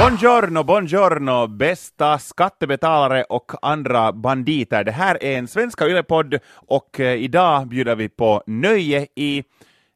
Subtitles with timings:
[0.00, 4.84] Buongiorno, buongiorno, bästa skattebetalare och andra banditer.
[4.84, 9.44] Det här är en svenska yllepodd och eh, idag bjuder vi på nöje i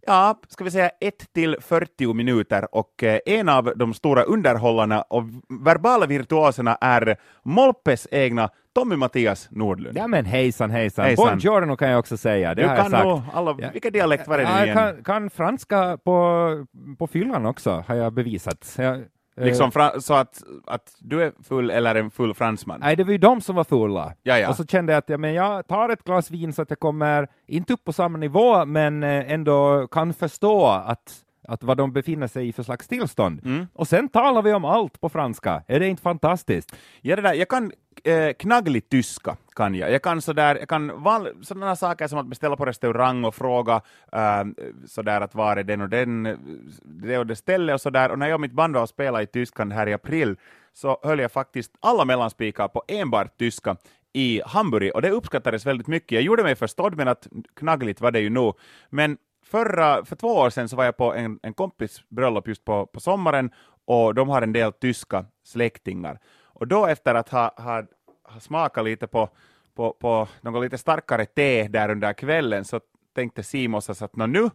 [0.06, 5.02] ja, ska vi säga 1 till 40 minuter och eh, en av de stora underhållarna
[5.02, 5.24] och
[5.64, 9.96] verbala virtuoserna är Molpes egna Tommy Mattias Nordlund.
[9.98, 11.26] Ja men hejsan hejsan, Hejsan.
[11.26, 13.04] buongiorno kan jag också säga, det du har jag kan sagt.
[13.04, 13.68] nog alla, Ja.
[13.72, 14.76] vilken dialekt var det nu Ja, jag igen?
[14.76, 16.48] kan, kan franska på,
[16.98, 18.74] på fyllan också, har jag bevisat.
[18.78, 19.02] Jag,
[19.36, 22.80] Liksom fra, så att, att du är full eller en full fransman?
[22.80, 24.12] Nej, det var ju de som var fulla.
[24.22, 24.48] Ja, ja.
[24.48, 26.80] Och så kände jag att ja, men jag tar ett glas vin så att jag
[26.80, 31.12] kommer, inte upp på samma nivå, men eh, ändå kan förstå att,
[31.48, 33.40] att vad de befinner sig i för slags tillstånd.
[33.44, 33.66] Mm.
[33.72, 35.62] Och sen talar vi om allt på franska.
[35.66, 36.76] Är det inte fantastiskt?
[37.00, 37.72] Ja, det där, jag kan
[38.04, 39.90] eh, knagglig tyska, kan jag.
[39.90, 43.80] Jag kan, sådär, jag kan val, sådana saker som att beställa på restaurang och fråga
[44.12, 44.44] äh,
[44.86, 46.22] sådär att var är den och den,
[46.82, 48.10] det och det stället och sådär.
[48.10, 50.36] Och när jag och mitt band var och spelade i Tyskland här i april
[50.72, 53.76] så höll jag faktiskt alla mellanspikar på enbart tyska
[54.12, 56.12] i Hamburg och det uppskattades väldigt mycket.
[56.12, 58.58] Jag gjorde mig förstådd, men att knaggligt var det ju nog.
[58.90, 62.64] Men förra, för två år sedan så var jag på en, en kompis bröllop just
[62.64, 63.50] på, på sommaren
[63.86, 66.18] och de har en del tyska släktingar.
[66.42, 67.82] Och då efter att ha, ha,
[68.22, 69.28] ha smakat lite på,
[69.76, 72.80] på, på något lite starkare te där under kvällen så
[73.14, 74.50] tänkte Simos att "Nå, nu,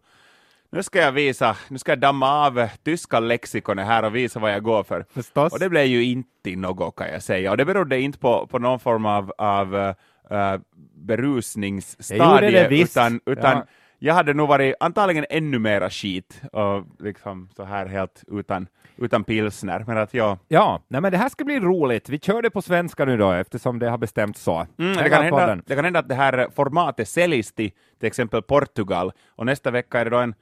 [0.72, 4.52] nu ska jag visa, nu ska jag damma av tyska lexikonet här och visa vad
[4.52, 5.06] jag går för.
[5.10, 5.54] Förstås.
[5.54, 8.60] Och det blev ju inte något kan jag säga, och det berodde inte på, på
[8.60, 9.94] någon form av, av uh,
[10.30, 10.62] Det
[10.96, 12.98] berusningsstadie, det visst.
[12.98, 13.66] utan, utan Ja.
[14.00, 19.24] Jag hade nog varit antagligen ännu mera skit, och liksom så här helt utan, utan
[19.24, 19.84] pilsner.
[19.88, 22.10] Men att ja, Ja, nej men det här ska bli roligt.
[22.10, 24.68] Vi kör det på svenska nu då, eftersom det har bestämts så.
[24.80, 25.64] Mm, Jag det, kan hända, den.
[25.68, 30.00] det kan hända att det här formatet säljs till till exempel Portugal, och nästa vecka
[30.00, 30.34] är det då en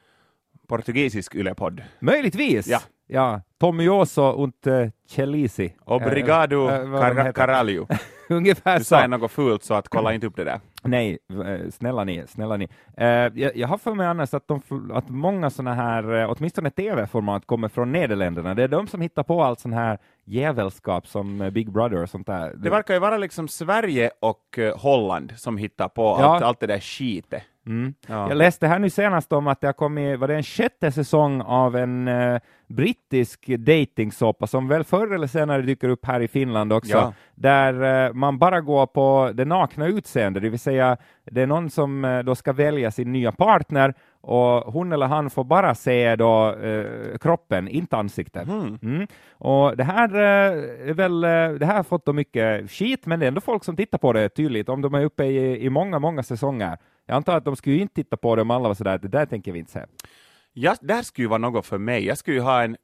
[0.67, 1.81] portugisisk ylepodd.
[1.99, 2.67] Möjligtvis.
[2.67, 2.79] Ja.
[3.07, 3.41] ja.
[4.67, 5.73] Uh, Chelisi.
[5.85, 7.31] Obrigado, Eh, vad de car- heter.
[7.31, 7.87] caralho.
[8.29, 9.07] Ungefär Du sa så.
[9.07, 10.59] något fult, så att kolla inte upp det där.
[10.83, 12.67] Nej, eh, snälla ni, snälla ni.
[12.97, 13.07] Eh,
[13.55, 14.61] jag, har för mig annars att, de,
[14.93, 18.53] att många sådana här, eh, åtminstone tv-format, kommer från Nederländerna.
[18.53, 22.27] Det är de som hittar på allt sån här jävelskap som Big Brother och sånt
[22.27, 22.53] där.
[22.55, 26.25] Det verkar ju vara liksom Sverige och Holland som hittar på Ja.
[26.25, 27.43] allt, allt det där skitet.
[27.67, 27.93] Mm.
[28.07, 28.27] Ja.
[28.29, 31.41] Jag läste här nu senast om att det har kommit, var det en sjätte säsong
[31.41, 36.73] av en eh, brittisk datingsåpa som väl förr eller senare dyker upp här i Finland
[36.73, 37.13] också, Ja.
[37.35, 41.69] där eh, man bara går på det nakna utseendet, det vill säga det är någon
[41.69, 46.15] som eh, då ska välja sin nya partner och hon eller han får bara se
[46.15, 48.47] då eh, kroppen, inte ansiktet.
[48.47, 49.07] Mm.
[49.31, 51.29] Och det här eh, är väl, eh,
[51.59, 54.13] det här har fått då mycket skit, men det är ändå folk som tittar på
[54.13, 56.77] det tydligt, om de är uppe i, i många, många säsonger.
[57.07, 59.07] Jag antar att de skulle ju inte titta på det om alla var sådär, det
[59.07, 59.85] där tänker vi inte se.
[60.53, 62.05] Ja, där skulle ju vara något för mig.
[62.05, 62.77] Jag skulle ju ha en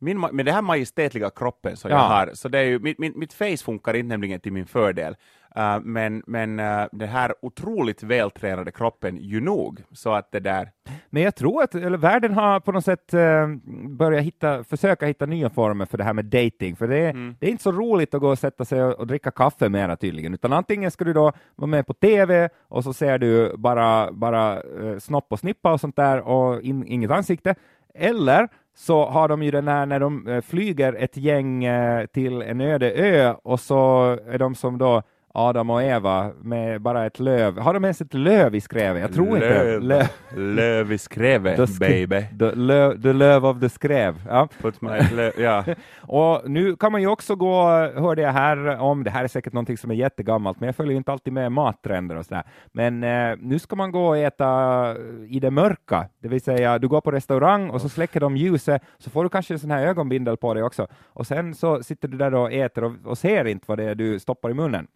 [0.00, 1.96] min, med den här majestätliga kroppen som Ja.
[1.96, 4.66] jag har, så det är ju, mitt, mitt, mitt face funkar inte nämligen till min
[4.66, 5.16] fördel,
[5.56, 10.70] Uh, men, men uh, den här otroligt vältränade kroppen ju nog, så att det där,
[11.10, 13.48] Men jag tror att eller, världen har på något sätt eh,
[13.88, 17.36] börjat hitta, försöka hitta nya former för det här med dating, för det är, Mm.
[17.40, 19.96] det är inte så roligt att gå och sätta sig och, och dricka kaffe mera
[19.96, 24.12] tydligen, utan antingen ska du då vara med på TV och så ser du bara,
[24.12, 27.54] bara eh, snopp och snippa och sånt där och in, inget ansikte,
[27.94, 32.42] eller så har de ju den här när de eh, flyger ett gäng eh, till
[32.42, 35.02] en öde ö och så är de som då
[35.34, 37.58] Adam och Eva med bara ett löv.
[37.58, 39.02] Har de ens ett löv i skrevet?
[39.02, 39.64] Jag tror inte.
[39.64, 40.06] löv, Löv.
[40.36, 42.38] löv i skrevet, The sk- baby.
[42.38, 44.14] The, lö, the Love of the Skrev.
[44.28, 44.48] Ja.
[44.60, 44.90] Put my,
[45.38, 45.64] ja.
[46.00, 47.62] Och nu kan man ju också gå,
[47.96, 50.96] hörde jag här om, det här är säkert någonting som är jättegammalt, men jag följer
[50.96, 52.42] inte alltid med mattrender och sådär.
[52.72, 54.94] Men eh, nu ska man gå och äta
[55.28, 58.82] i det mörka, det vill säga du går på restaurang och så släcker de ljuset,
[58.98, 62.08] så får du kanske en sån här ögonbindel på dig också, och sen så sitter
[62.08, 64.86] du där och äter och, och ser inte vad det är du stoppar i munnen.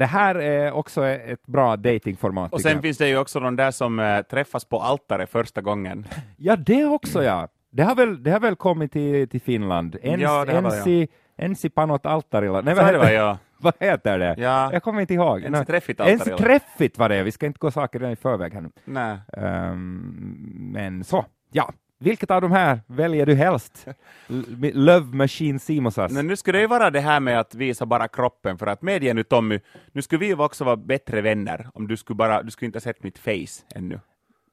[0.00, 2.52] Det här är också ett bra datingformat.
[2.52, 2.82] Och sen jag.
[2.82, 6.06] finns det ju också de där som eh, träffas på altaret första gången.
[6.36, 7.48] Ja, det också ja.
[7.70, 9.96] Det har väl, det har väl kommit till, till Finland?
[10.02, 12.60] Ens, Ja, det har det, ensi, ensi panot altarilla.
[12.60, 13.36] Nej, vad, det var jag.
[13.58, 14.34] vad heter det?
[14.38, 14.72] Ja.
[14.72, 15.42] Jag kommer inte ihåg.
[15.44, 16.24] Ensi treffit altarilla.
[16.24, 17.22] Ensi treffit var det.
[17.22, 18.70] Vi ska inte gå saker i förväg här nu.
[18.84, 19.18] Nej.
[19.32, 21.72] Ehm, men så, ja.
[22.02, 23.86] Vilket av de här väljer du helst?
[24.28, 26.12] L- Love Machine Simosas.
[26.12, 28.82] Men nu skulle det ju vara det här med att visa bara kroppen, för att
[28.82, 29.60] medge nu Tommy,
[29.92, 32.76] nu skulle vi ju också vara bättre vänner om du skulle bara, du skulle inte
[32.76, 34.00] ha sett mitt face ännu.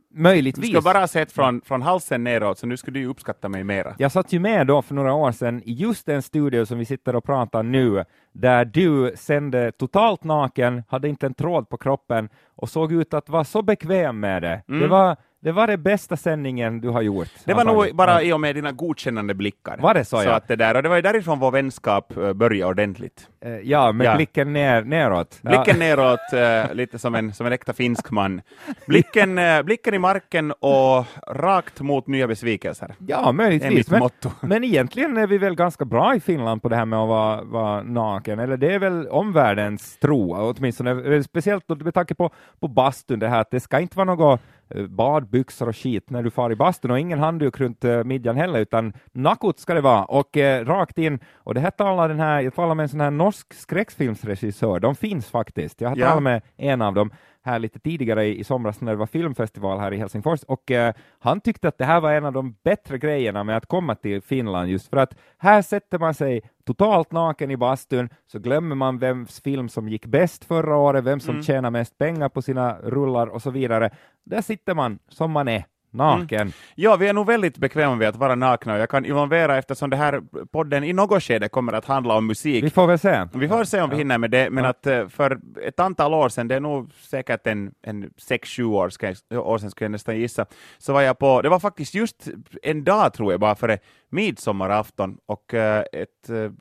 [0.09, 0.65] Du Möjligtvis.
[0.65, 3.63] skulle bara ha sett från, från halsen neråt, så nu skulle du ju uppskatta mig
[3.63, 3.95] mera.
[3.97, 6.85] Jag satt ju med då för några år sedan i just den studio som vi
[6.85, 8.05] sitter och pratar nu,
[8.42, 13.30] där du sände totalt naken, hade inte en tråd på kroppen och såg ut att
[13.30, 14.62] vara så bekväm med det.
[14.68, 14.81] Mm.
[14.81, 17.28] Det var det var det bästa sändningen du har gjort.
[17.45, 19.78] Det var nog bara i och med dina godkännande blickar.
[19.78, 20.36] Var det så, så ja?
[20.36, 23.28] att det där, och det var ju därifrån vår vänskap eh, började ordentligt.
[23.42, 24.16] Eh, Ja, med Ja.
[24.16, 25.40] blicken ner, neråt.
[25.42, 25.50] Ja.
[25.50, 28.42] Blicken neråt, eh, lite som en, som en äkta finsk man.
[28.88, 32.95] Blicken, blicken i marken och rakt mot nya besvikelser.
[33.07, 33.90] Ja, möjligtvis.
[33.92, 34.30] Men, motto.
[34.42, 37.42] men egentligen är vi väl ganska bra i Finland på det här med att vara,
[37.42, 42.29] vara naken, eller det är väl omvärldens tro, åtminstone, eh, speciellt med tanke på,
[42.59, 44.39] på bastun, det här att det ska inte vara något
[44.69, 48.35] eh, badbyxor och skit när du far i bastun och ingen handduk runt eh, midjan
[48.38, 51.19] heller, utan nakut ska det vara och eh, rakt in.
[51.35, 54.95] Och det här talar den här, jag talar med en sån här norsk skräckfilmsregissör, de
[54.95, 55.81] finns faktiskt.
[55.81, 56.07] Jag har Ja.
[56.07, 57.12] talat med en av dem
[57.47, 60.94] här lite tidigare i, i somras när det var filmfestival här i Helsingfors och eh,
[61.19, 64.21] han tyckte att det här var en av de bättre grejerna med att komma till
[64.21, 68.97] Finland just för att här sätter man sig totalt naken i bastun så glömmer man
[68.99, 71.44] vems film som gick bäst förra året, vem som Mm.
[71.44, 73.89] tjänar mest pengar på sina rullar och så vidare.
[74.25, 76.54] Där sitter man som man är, naken.
[76.75, 79.89] Ja, vi är nog väldigt bekväma med att vara nakna och jag kan involvera eftersom
[79.89, 82.63] det här podden i något skede kommer att handla om musik.
[82.63, 83.28] Vi får väl se.
[83.34, 83.98] Vi får se om vi Ja.
[83.98, 84.69] hinner med det, men Ja.
[84.69, 88.63] att eh, för ett antal år sedan, det är nog säkert en, en sex, sju
[88.63, 90.45] år, ska jag, år sedan skulle jag nästan gissa,
[90.78, 92.28] så var jag på, det var faktiskt just
[92.63, 93.78] en dag tror jag, bara före
[94.10, 96.51] midsommarafton, och eh, ett, eh,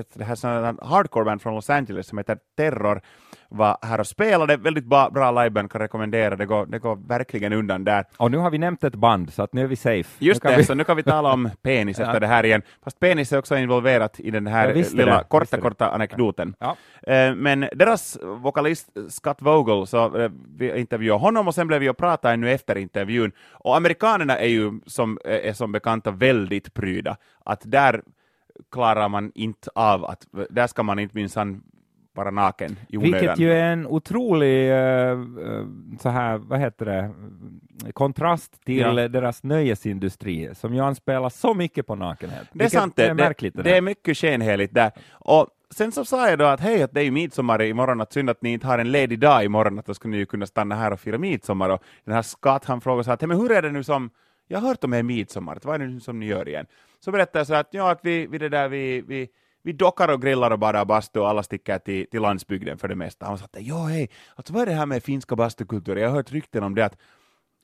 [0.00, 3.00] ett det här hardcore-band från Los Angeles som heter Terror
[3.50, 7.52] var här och spelade, väldigt bra, bra liveband, kan rekommendera, det går, det går verkligen
[7.52, 8.04] undan där.
[8.16, 10.24] Och nu har vi nämnt ett band, så att nu är vi safe.
[10.24, 10.64] Just det, vi...
[10.64, 12.06] så nu kan vi tala om penis Ja.
[12.06, 12.62] efter det här igen.
[12.84, 15.60] Fast penis är också involverat i den här visste lilla det, korta, visste det.
[15.62, 16.54] korta anekdoten.
[16.58, 16.76] Ja.
[17.12, 21.88] Eh, Men deras vokalist Scott Vogel, så eh, vi intervjuade honom och sen blev vi
[21.88, 23.32] och pratade ännu efter intervjun.
[23.50, 27.16] Och amerikanerna är ju som, eh, är som bekanta väldigt pryda.
[27.44, 28.02] Att där
[28.72, 31.62] klarar man inte av att, där ska man inte minsann
[32.14, 33.20] vara naken i onödan.
[33.20, 34.76] Vilket ju är en otrolig, eh,
[35.10, 35.66] eh,
[36.00, 37.10] så här, vad heter det,
[37.92, 39.08] kontrast till Ja.
[39.08, 42.48] deras nöjesindustri, som ju anspelar så mycket på nakenhet.
[42.52, 43.56] Det är sant, det, är märkligt.
[43.56, 44.90] det, Det, det är mycket skenheligt där.
[45.12, 48.12] Och sen så sa jag då att hej, att det är ju midsommar imorgon, att
[48.12, 50.46] synd att ni inte har en ledig dag imorgon, att då skulle ni ju kunna
[50.46, 51.68] stanna här och fira midsommar.
[51.70, 54.10] Och den här Scott, han frågade så att, "Hej, men hur är det nu som,
[54.48, 56.66] jag har hört om er midsommar, vad är det nu som ni gör igen?
[57.04, 59.28] Så berättade jag så att, ja, att vi, vi, det där, vi, vi,
[59.62, 62.94] vi dockar och grillar och badar bastu och alla sticker till, till landsbygden för det
[62.94, 63.26] mesta.
[63.26, 66.02] Han sa att, ja hej, alltså vad är det här med finska bastukulturen?
[66.02, 66.96] Jag har hört rykten om det att,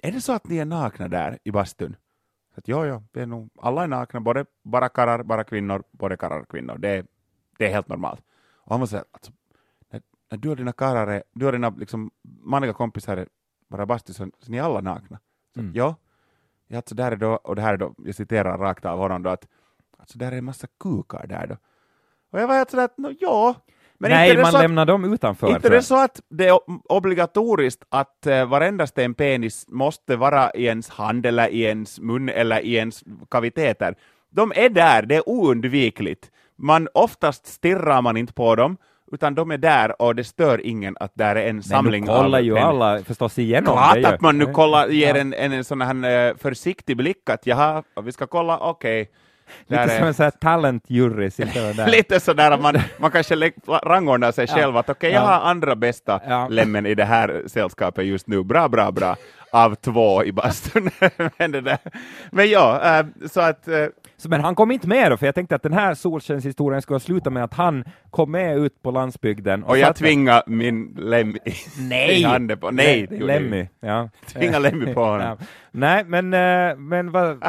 [0.02, 1.96] är det så att ni är nakna där i bastun?
[2.54, 5.82] Så att, ja, ja, det är nog, alla är nakna, både bara karlar, bara kvinnor,
[5.90, 6.78] både karlar och kvinnor.
[6.78, 7.04] Det är,
[7.58, 8.22] det är helt normalt.
[8.54, 9.32] Och han var så här, alltså,
[9.90, 13.28] när, när du och dina karlar du och dina liksom, manliga kompisar är
[13.68, 15.18] bara bastu, så, så ni är alla nakna.
[15.54, 15.72] Så, Mm.
[15.74, 15.94] Ja
[16.74, 19.30] alltså där är då, och det här är då, jag citerar rakt av honom då,
[19.30, 19.48] att
[19.98, 21.56] alltså där är en massa kukar där då.
[22.32, 23.54] Och jag var helt sådär att, no, ja,
[23.98, 25.48] men Nej, inte är det man så att, lämnar dem utanför.
[25.48, 26.58] inte det så att det är
[26.92, 32.28] obligatoriskt att uh, varendaste en penis måste vara i ens hand eller i ens mun
[32.28, 33.94] eller i ens kaviteter.
[34.30, 36.30] De är där, det är oundvikligt.
[36.58, 38.76] Man, oftast stirrar man inte på dem,
[39.12, 42.06] utan de är där och det stör ingen att där är en Men samling nu
[42.06, 42.66] kollar av ju penis.
[42.66, 46.36] alla förstås igenom Klart att man nu kollar, ger en, en, en sån här uh,
[46.36, 48.98] försiktig blick att jaha, vi ska kolla, okej.
[49.04, 49.25] där
[49.66, 51.30] Lite är- som en sån här talent-jury
[51.76, 51.86] där.
[51.90, 53.50] Lite sådär man, man kanske
[53.84, 54.54] rangordnar sig Ja.
[54.54, 55.26] själv att okej, jag Ja.
[55.26, 56.48] har andra bästa Ja.
[56.50, 58.42] lämmen i det här sällskapet just nu.
[58.44, 59.16] Bra, bra, bra.
[59.50, 60.90] Av två i bastun.
[61.38, 61.68] men,
[62.30, 63.86] men ja, äh, så att äh,
[64.18, 67.00] Så, men han kom inte med då, för jag tänkte att den här solskenshistorien skulle
[67.00, 69.64] sluta med att han kom med ut på landsbygden.
[69.64, 72.22] och jag satt- tvingade min lem i, Nej!
[72.22, 72.70] handen på.
[72.70, 73.68] Nej, det jag Lemmy.
[73.80, 74.08] Ja.
[74.26, 75.36] Tvinga Lemmy på honom.
[75.40, 75.46] Ja.
[75.70, 77.44] Nej, men, eh, men vad,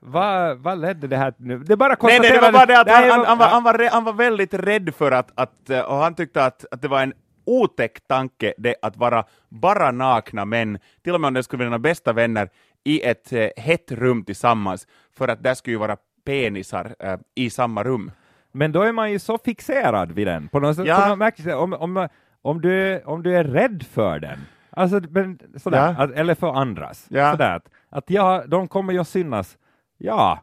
[0.00, 1.58] vad, vad ledde det här nu?
[1.58, 3.90] Det bara Nej, nej, det var bara det att han, han, han, var, han, var,
[3.90, 7.02] han var väldigt rädd för att, att eh, och han tyckte att, att det var
[7.02, 7.12] en
[7.46, 11.68] otäck tanke det att vara bara nakna män, till och med om det skulle vara
[11.70, 12.48] dina bästa vänner,
[12.84, 14.86] i ett eh, hett rum tillsammans,
[15.18, 15.96] för att där skulle ju vara
[16.28, 18.10] penisar eh, i samma rum.
[18.52, 20.48] Men då är man ju så fixerad vid den.
[20.48, 21.06] På något sätt, Ja.
[21.08, 22.08] på något om, om,
[22.42, 24.38] om, du, om du är rädd för den,
[24.70, 26.04] alltså, men, sådär, Ja.
[26.04, 27.30] att, eller för andras, Ja.
[27.32, 29.58] sådär, att, att ja, de kommer ju att synas.
[29.98, 30.38] Ja,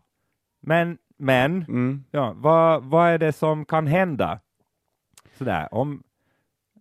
[0.61, 2.03] men, men Mm.
[2.11, 4.39] ja, vad, vad är det som kan hända?
[5.37, 6.03] Sådär, om,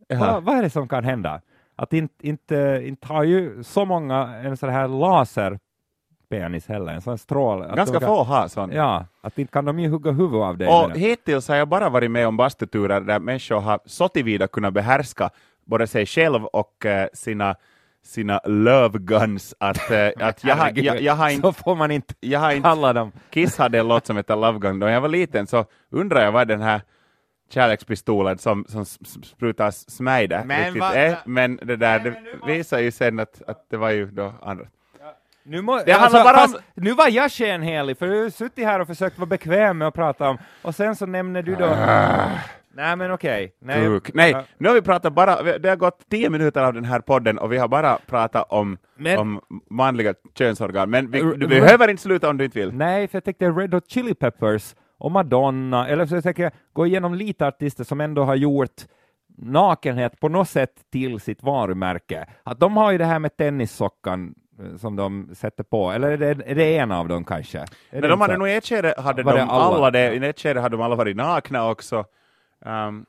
[0.09, 1.41] vad, vad är det som kan hända?
[1.77, 4.89] Att inte, inte, inte har ju så många en sån här
[6.31, 7.63] laserpenis heller, en sån strål.
[7.63, 8.73] att Ganska kan, få har sån.
[8.73, 10.69] Ja, att inte kan de ju hugga huvudet av dig.
[10.69, 14.75] Och hittills har jag bara varit med om bastuturer där människor har så tillvida kunnat
[14.75, 15.31] behärska
[15.67, 17.57] både sig själv och eh, sina,
[18.05, 21.91] sina love guns att, eh, att jag, har, jag, jag, har inte, Så får man
[21.91, 23.13] inte jag har inte kalla dem.
[23.31, 24.81] Kiss hade en låt som heter Love Gun.
[24.81, 26.81] Då jag var liten så undrade jag vad den här
[27.51, 29.71] kärlekspistolen som, som sprutar
[30.45, 31.19] Men riktigt är.
[31.25, 32.17] Men det där det
[32.47, 34.67] visar ju sen att, att det var ju då andra.
[35.47, 38.81] Nu, må, Det alltså, bara om- nu var jag skenhelig, för du har suttit här
[38.81, 41.67] och försökt vara bekväm med att prata om, och sen så nämner du då...
[42.77, 43.55] Nej men okej.
[43.61, 44.01] Nej.
[44.15, 44.45] Nej, Ja.
[44.59, 47.53] nu har vi pratat bara, det har gått tio minuter av den här podden och
[47.53, 52.29] vi har bara pratat om, Men- om manliga könsorgan, men vi, du behöver inte sluta
[52.31, 52.73] om du inte vill.
[52.75, 56.87] Nej, för jag tänkte Red Hot Chili Peppers och Madonna, eller så jag tänker gå
[56.87, 58.83] igenom lite artister som ändå har gjort
[59.39, 62.27] nakenhet på något sätt till sitt varumärke.
[62.43, 64.35] Att de har ju det här med tennissockan
[64.79, 67.59] som de sätter på, eller är det, är det en av dem kanske?
[67.59, 69.45] Är Men de hade nog i ett skede hade de alla?
[69.45, 72.05] alla, det, i ett skede hade de alla varit nakna också.
[72.65, 73.07] Um,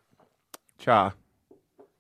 [0.80, 1.12] tja,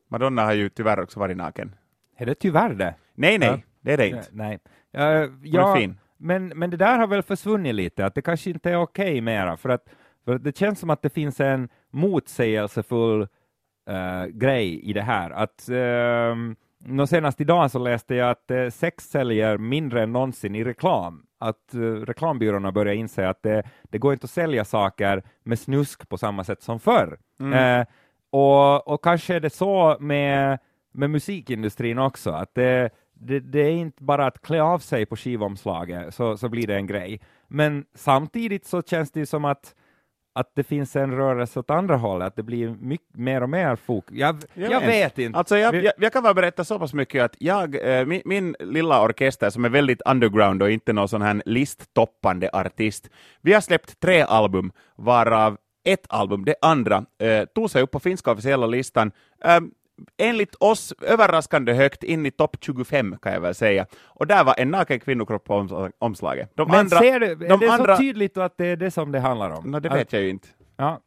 [0.08, 1.76] Madonna har ju tyvärr också varit naken.
[2.18, 2.96] Är det tyvärr det?
[3.14, 3.60] Nej, nej, Ja.
[3.82, 4.28] det är det inte.
[4.32, 4.60] Nej.
[4.98, 6.00] Uh, ja, fin.
[6.18, 9.58] Men, men det där har väl försvunnit lite, att det kanske inte är okej mera,
[9.58, 9.86] för att,
[10.26, 13.28] för att det känns som att det finns en motsägelsefull
[13.90, 15.32] eh, grej i det här.
[15.32, 16.36] Att, uh,
[16.86, 21.26] nå senast idag så läste jag att uh, sex säljer mindre än någonsin i reklam.
[21.40, 26.10] Att uh, reklambyråerna börjar inse att det, det går inte att sälja saker med snusk
[26.10, 27.18] på samma sätt som förr.
[27.40, 27.80] Mm.
[27.80, 27.88] Eh,
[28.30, 30.60] och, och kanske är det så med,
[30.94, 35.16] med musikindustrin också, att det, det, det är inte bara att klä av sig på
[35.16, 37.22] skivomslaget så, så blir det en grej.
[37.48, 39.76] Men samtidigt så känns det ju som att,
[40.36, 43.76] att det finns en rörelse åt andra hållet, att det blir mycket, mer och mer
[43.76, 44.18] fokus.
[44.18, 45.38] Jag, jag, vet inte.
[45.38, 48.56] Alltså jag, jag, jag kan bara berätta så pass mycket att jag, eh, min, min
[48.60, 53.10] lilla orkester som är väldigt underground och inte någon sån här listtoppande artist,
[53.42, 58.00] vi har släppt tre album, varav ett album, det andra, eh, tog sig upp på
[58.00, 59.12] finska officiella listan.
[59.44, 59.60] Eh,
[60.18, 63.86] enligt oss överraskande högt in i topp 25 kan jag väl säga.
[64.04, 66.52] Och där var en naken kvinnokropp på oms- omslaget.
[66.56, 68.92] De Men andra, ser du, är de det andra, så tydligt att det är det
[68.92, 69.72] som det handlar om?
[69.72, 70.48] Nå, det Att- vet jag ju inte.
[70.78, 71.00] Ja,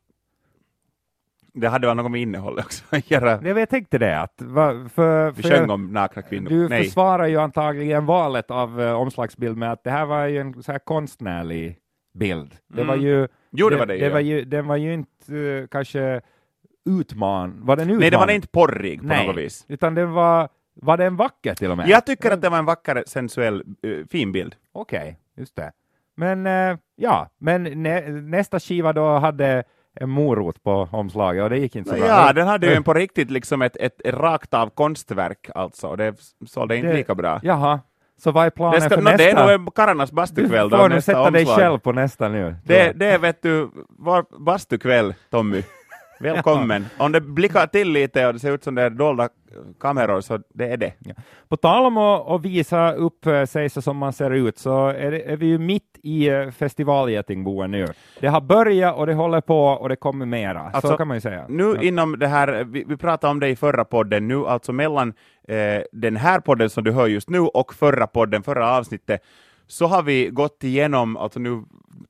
[1.54, 3.58] Det hade väl något med innehållet också att göra.
[3.58, 6.48] jag tänkte det, att va, för, Vi för sjöng om nakna kvinnor.
[6.50, 6.84] Du Nej.
[6.84, 10.72] försvarar ju antagligen valet av uh, omslagsbild med att det här var ju en så
[10.72, 11.78] här konstnärlig
[12.14, 12.54] bild.
[12.68, 13.06] Det var Mm.
[13.06, 14.12] ju, Jo, det var det ju, det ja.
[14.12, 16.20] var ju, den var ju inte uh, kanske
[16.86, 18.00] utman, var den utman?
[18.00, 19.64] Nej, det var inte porrig på Nej, något vis.
[19.68, 21.88] utan den var, var den vacker till och med?
[21.88, 24.54] Jag tycker att det var en vacker, sensuell, eh, fin bild.
[24.72, 25.72] Okej, just det.
[26.16, 29.64] Men eh, ja, men nä, nästa skiva då hade
[30.00, 32.06] en morot på omslaget och det gick inte så bra.
[32.06, 35.96] Ja, den hade ju en på riktigt liksom ett, ett, rakt av konstverk alltså, och
[35.96, 36.14] det
[36.46, 37.40] sålde inte Det- lika bra.
[37.42, 37.80] Jaha,
[38.18, 39.16] så vad är planen Det, ska, för no, nästa?
[39.24, 39.72] det är nog
[40.08, 41.56] du bastukväll då, får nu sätta dig omslag.
[41.58, 42.56] själv på nästa nu.
[42.64, 45.62] Det, det är, vet du, var bastukväll, Tommy.
[46.20, 46.86] Välkommen.
[46.98, 49.28] Om det blickar till lite och det ser ut som det är dolda
[49.80, 50.92] kameror, så det är det.
[51.48, 54.86] På tal om att, att visa upp eh, sig så som man ser ut, så
[54.88, 57.86] är, det, är vi ju mitt i eh, festivalgetingboen nu.
[58.20, 61.16] Det har börjat och det håller på och det kommer mera, Alltså, så kan man
[61.16, 61.46] ju säga.
[61.48, 61.82] Nu Ja.
[61.82, 65.08] inom det här, vi, vi pratade om det i förra podden, nu alltså mellan
[65.48, 69.22] eh, den här podden som du hör just nu och förra podden, förra avsnittet,
[69.66, 71.64] så har vi gått igenom, alltså nu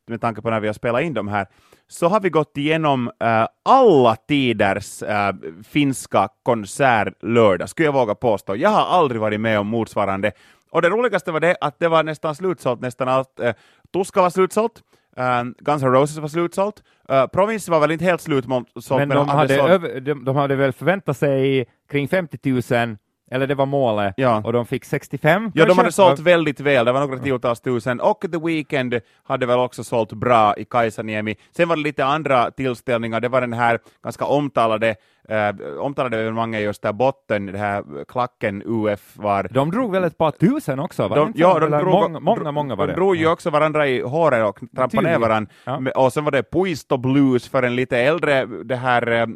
[0.06, 1.46] med tanke på när vi har spelat in de här,
[1.88, 5.32] så har vi gått igenom eh, alla tiders eh,
[5.68, 8.56] finska konsertlördag, skulle jag våga påstå.
[8.56, 10.32] Jag har aldrig varit med om motsvarande.
[10.70, 13.40] Och det roligaste var det att det var nästan slutsålt, nästan allt.
[13.40, 13.54] Eh,
[13.92, 14.82] Tuska var slutsålt,
[15.16, 19.28] eh, Guns N' Roses var slutsålt, uh, Province var väl inte helt slutsålt, Men de
[19.28, 22.96] hade, över, de, de hade väl förväntat sig kring 50 000,
[23.30, 24.42] eller det var målet, Ja.
[24.44, 25.80] och de fick 65 Ja, de kanske?
[25.82, 29.84] hade sålt väldigt väl, det var några tiotals tusen, och The Weeknd hade väl också
[29.84, 31.36] sålt bra i Kaisaniemi.
[31.56, 34.94] Sen var det lite andra tillställningar, det var den här ganska omtalade,
[35.28, 39.48] eh, omtalade evenemanget just där botten, det här klacken UF var.
[39.50, 41.08] De drog väl ett par tusen också?
[41.08, 42.96] Var De, inte ja, de drog, många, många, många var de det.
[42.96, 45.52] drog ju också varandra i håret och trampade ner varandra.
[45.64, 45.80] Ja.
[45.94, 49.26] Och sen var det Puisto Blues för en lite äldre, det här, eh,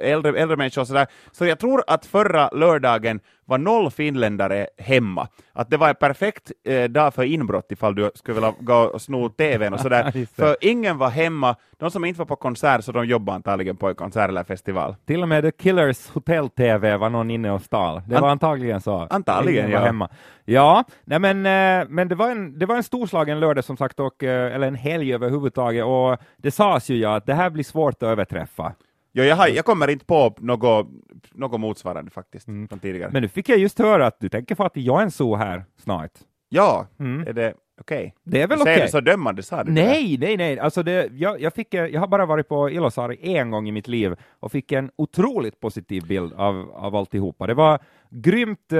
[0.00, 1.06] äldre, äldre människor och sådär.
[1.32, 3.20] Så jag tror att förra lördagen
[3.52, 5.28] var noll finländare hemma.
[5.52, 9.02] Att det var en perfekt eh, dag för inbrott ifall du skulle vilja gå och
[9.02, 10.26] sno TVn och sådär.
[10.36, 11.56] För ingen var hemma.
[11.78, 14.96] De som inte var på konsert, så de jobbade antagligen på en konsert eller festival.
[15.06, 18.02] Till och med The Killers hotell-TV var någon inne och stal.
[18.06, 19.06] Det An- var antagligen så.
[19.10, 19.86] Antagligen, Ingen var ja.
[19.86, 20.08] Hemma.
[20.44, 24.00] Ja, nej men, eh, men det, var en, det var en storslagen lördag som sagt,
[24.00, 27.64] och, eh, eller en helg överhuvudtaget, och det sades ju ja att det här blir
[27.64, 28.72] svårt att överträffa.
[29.12, 30.86] Jo, jag, har, jag kommer inte på något,
[31.32, 32.68] något motsvarande faktiskt, Mm.
[32.68, 33.10] från tidigare.
[33.12, 36.12] Men nu fick jag just höra att du tänker få att Joensuu här snart.
[36.48, 37.26] ja, Mm.
[37.28, 38.14] är det okej?
[38.24, 38.76] Det är väl okej?
[38.80, 39.84] det så dömande, sa du det?
[39.84, 40.58] Nej, nej, nej.
[40.58, 43.72] Alltså det, jag, jag, fick, eh, jag har bara varit på Ilosari en gång i
[43.72, 47.46] mitt liv och fick en otroligt positiv bild av, av alltihopa.
[47.46, 47.78] Det var
[48.10, 48.78] grymt eh,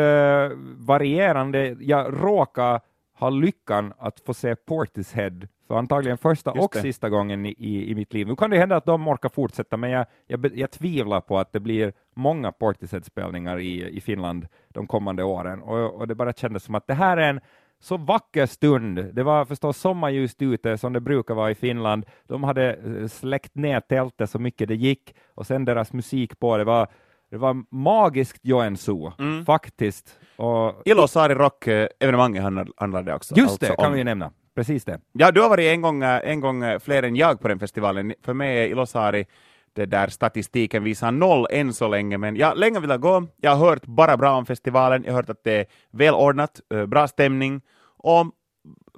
[0.76, 1.76] varierande.
[1.80, 2.80] Jag råkade
[3.18, 5.40] ha lyckan att få se Portishead
[5.72, 8.26] för antagligen första och sista gången i, i mitt liv.
[8.26, 11.52] Nu kan det hända att de orkar fortsätta, men jag, jag, jag tvivlar på att
[11.52, 15.62] det blir många Portishead-spelningar i, i Finland de kommande åren.
[15.62, 17.40] Och, och det bara kändes som att det här är en
[17.80, 19.14] så vacker stund.
[19.14, 22.06] Det var förstås sommarljust ute som det brukar vara i Finland.
[22.28, 26.56] De hade eh, släckt ner tältet så mycket det gick och sen deras musik på.
[26.56, 26.88] Det var,
[27.30, 29.44] det var magiskt Joensuu, mm.
[29.44, 30.18] faktiskt.
[30.36, 32.42] Och, Ilosaari Rock-evenemanget
[32.76, 33.34] handlade det också.
[33.36, 33.92] Just alltså det, kan om...
[33.92, 34.32] vi nämna.
[34.54, 35.00] Precis det.
[35.12, 37.58] Ja, du har varit en gång, eh, en gång eh, fler än jag på den
[37.58, 38.14] festivalen.
[38.24, 39.26] För mig är Ilosari
[39.74, 43.26] det där statistiken visar noll än så länge, men jag länge vill gå.
[43.40, 46.86] Jag har hört bara bra om festivalen, jag har hört att det är välordnat, eh,
[46.86, 47.60] bra stämning,
[47.96, 48.26] och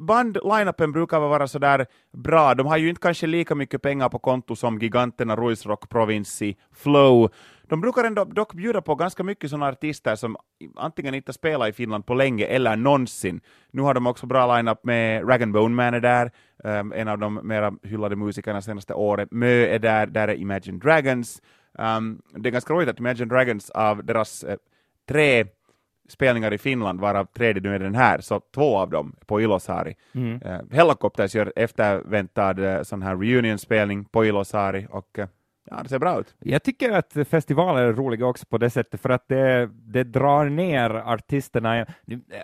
[0.01, 2.55] band-lineupen brukar vara sådär bra.
[2.55, 7.31] De har ju inte kanske lika mycket pengar på konto som giganterna Ruisrock, Provinci, Flow.
[7.69, 10.37] De brukar ändå dock bjuda på ganska mycket sådana artister som
[10.77, 13.41] antingen inte spelat i Finland på länge eller någonsin.
[13.71, 16.31] Nu har de också bra lineup med Rag Bone Man är där,
[16.65, 19.29] um, en av de mera hyllade musikerna senaste året.
[19.31, 21.43] Mö är där, där är Imagine Dragons.
[21.79, 24.55] Um, det är ganska roligt att Imagine Dragons av deras uh,
[25.09, 25.45] tre
[26.09, 29.95] spelningar i Finland, varav tredje nu är den här, så två av dem på Ilosaari.
[30.15, 30.43] Mm.
[30.43, 35.25] Uh, Hellacopters gör efterväntad uh, sån här reunion-spelning på Ilosaari och uh,
[35.71, 36.35] ja, det ser bra ut.
[36.39, 40.45] Jag tycker att festivaler är roliga också på det sättet, för att det, det drar
[40.45, 41.87] ner artisterna.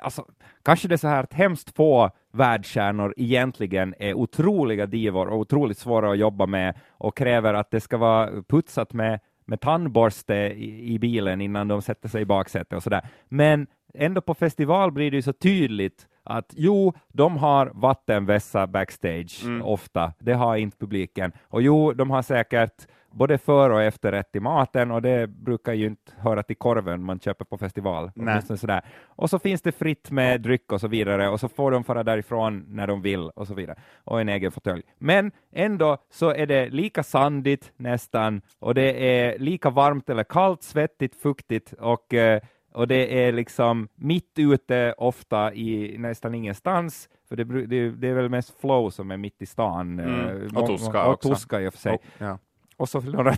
[0.02, 0.24] Alltså,
[0.64, 5.78] kanske det är så här att hemskt få världsstjärnor egentligen är otroliga divor och otroligt
[5.78, 9.20] svåra att jobba med och kräver att det ska vara putsat med
[9.50, 13.09] med tandborste i, i bilen innan de sätter sig i baksätet och sådär.
[13.28, 19.45] Men ändå på festival blir det ju så tydligt att jo, de har vattenvässa backstage
[19.45, 19.62] mm.
[19.62, 21.33] ofta, det har inte publiken.
[21.42, 25.86] Och jo, de har säkert både för och efterrätt i maten och det brukar ju
[25.86, 28.10] inte höra till korven man köper på festival.
[28.56, 28.84] Sådär.
[29.06, 32.02] Och så finns det fritt med dryck och så vidare och så får de fara
[32.02, 34.82] därifrån när de vill och så vidare och en egen fåtölj.
[34.98, 40.62] Men ändå så är det lika sandigt nästan och det är lika varmt eller kallt,
[40.62, 42.40] svettigt, fuktigt och eh,
[42.72, 48.14] och det är liksom mitt ute ofta i nästan ingenstans, för det, det, det är
[48.14, 49.99] väl mest flow som är mitt i stan.
[49.99, 50.46] Mm.
[50.46, 51.28] Eh, och Tuska också.
[51.28, 51.92] Och Tuska i och för sig.
[51.92, 52.38] Oh, ja
[52.80, 53.36] och så förlorar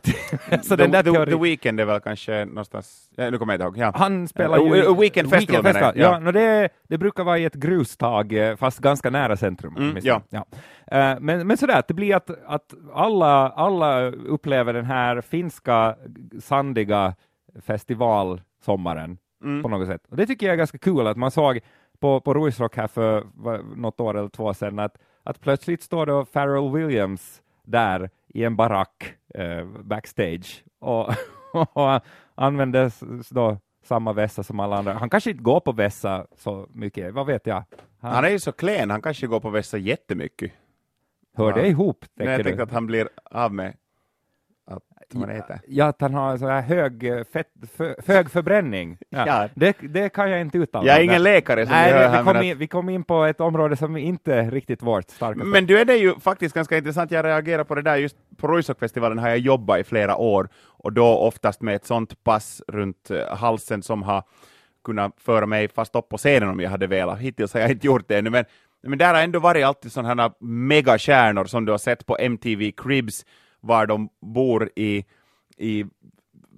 [0.62, 3.64] så den där the, the Weeknd är väl kanske någonstans, ja, nu kommer jag inte
[3.64, 3.86] ihåg.
[3.86, 3.92] Ja.
[3.98, 4.82] Han spelar ju...
[4.82, 5.92] Uh, weekend Festival, weekend festival.
[5.96, 9.76] Ja, ja no, det, det brukar vara i ett grustag, eh, fast ganska nära centrum.
[9.76, 10.22] Mm, ja.
[10.30, 10.46] ja.
[10.92, 15.96] Uh, men, men sådär, det blir att, att alla, alla upplever den här finska
[16.40, 17.14] sandiga
[17.66, 19.62] festivalsommaren mm.
[19.62, 20.02] på något sätt.
[20.08, 21.60] Och det tycker jag är ganska kul, att man såg
[22.00, 23.24] på, på Ruisrock här för
[23.76, 28.56] något år eller två sedan, att, att plötsligt står då Pharrell Williams där i en
[28.56, 31.08] barack eh, backstage och,
[31.72, 32.00] och
[32.34, 32.92] använder
[33.34, 34.92] då samma vässa som alla andra.
[34.92, 37.64] Han kanske inte går på vässa så mycket, vad vet jag?
[38.00, 40.52] Han, han är ju så klen, han kanske går på vässa jättemycket.
[41.34, 41.56] Hör ja.
[41.56, 42.04] det ihop?
[42.14, 43.76] Nej, jag tänkte att han blir av med
[45.20, 45.60] vad det heter.
[45.68, 47.46] Ja, att han har så här hög, eh, fett,
[47.76, 48.98] för, hög förbränning.
[49.10, 49.26] Ja.
[49.26, 49.48] ja.
[49.54, 50.86] Det, det kan jag inte uttala.
[50.86, 51.66] Jag är ingen läkare.
[51.66, 54.82] Som Nej, vi, kom in, vi kom in på ett område som inte är riktigt
[54.82, 55.44] vårt starka.
[55.44, 58.48] Men du är det ju faktiskt ganska intressant, jag reagerar på det där, just på
[58.48, 63.10] Ruisrockfestivalen har jag jobbat i flera år, och då oftast med ett sånt pass runt
[63.10, 64.22] eh, halsen som har
[64.84, 67.18] kunnat föra mig fast upp på scenen om jag hade velat.
[67.18, 68.44] Hittills har jag inte gjort det ännu, men,
[68.82, 72.72] men där har ändå varit alltid sådana här megastjärnor som du har sett på MTV
[72.72, 73.24] Cribs,
[73.62, 75.04] var de bor i,
[75.56, 75.84] i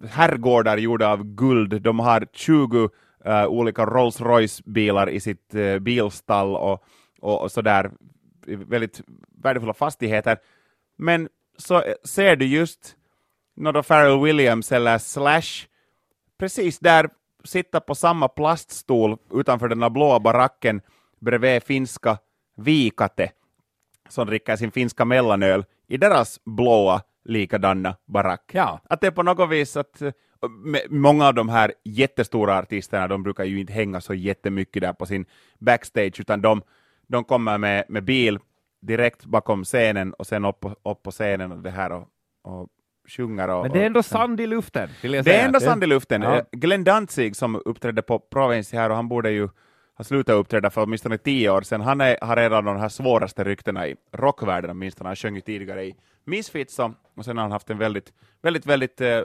[0.08, 1.82] herrgårdar gjorda av guld.
[1.82, 2.90] De har 20 uh,
[3.24, 6.84] eh, olika Rolls Royce-bilar i sitt uh, bilstall och,
[7.20, 7.90] och, och sådär,
[8.46, 9.02] väldigt
[9.42, 10.38] värdefulla fastigheter.
[10.96, 12.96] Men så eh, ser du just
[13.56, 15.66] några Pharrell Williams eller Slash
[16.38, 17.08] precis där
[17.44, 20.80] sitta på samma plaststol utanför den blåa baracken
[21.20, 22.18] bredvid finska
[22.56, 23.30] Vikate
[24.08, 28.50] som dricker sin finska mellanöl i deras blåa likadana barack.
[28.52, 28.80] Ja.
[28.84, 30.02] Att det är på något vis att
[30.88, 35.06] många av de här jättestora artisterna, de brukar ju inte hänga så jättemycket där på
[35.06, 35.26] sin
[35.58, 36.62] backstage, utan de,
[37.08, 38.38] de kommer med, med bil
[38.82, 42.08] direkt bakom scenen och sen upp, upp på scenen och det här och,
[42.42, 42.68] och
[43.08, 43.48] sjunger.
[43.48, 44.88] Och, Men det är ändå sand i luften.
[45.02, 46.22] Det är ändå sand i luften.
[46.22, 46.42] Ja.
[46.52, 49.48] Glenn Danzig som uppträdde på Provinci här, och han borde ju
[49.94, 51.80] har slutat uppträda för åtminstone tio år sedan.
[51.80, 55.08] Han är, har redan de här svåraste ryktena i rockvärlden åtminstone.
[55.08, 58.66] Han sjöng ju tidigare i Misfits och, och sen har han haft en väldigt, väldigt,
[58.66, 59.22] väldigt eh,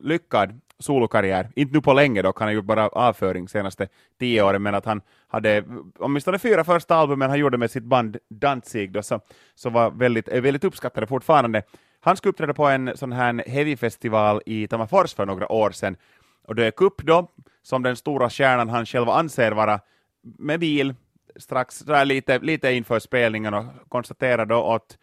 [0.00, 1.48] lyckad solokarriär.
[1.54, 4.84] Inte nu på länge dock, han har gjort bara avföring senaste tio åren, men att
[4.84, 5.64] han hade
[5.98, 9.20] åtminstone fyra första albumen han gjorde med sitt band Danzig då, så,
[9.54, 11.62] så var väldigt, väldigt uppskattade fortfarande.
[12.00, 15.96] Han skulle uppträda på en sån här heavy-festival i Tammerfors för några år sedan,
[16.44, 17.30] och dök upp då,
[17.62, 19.80] som den stora stjärnan han själv anser vara
[20.22, 20.94] med bil
[21.36, 24.98] strax där lite, lite inför spelningen och konstaterade då att